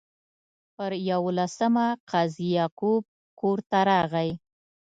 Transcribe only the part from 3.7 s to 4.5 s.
راغی.